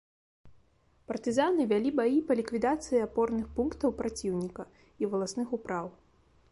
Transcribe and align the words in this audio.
Партызаны 1.11 1.67
вялі 1.73 1.91
баі 1.99 2.17
па 2.31 2.39
ліквідацыі 2.39 3.03
апорных 3.07 3.45
пунктаў 3.59 3.89
праціўніка 4.01 4.63
і 5.05 5.13
валасных 5.15 5.47
упраў. 5.59 5.85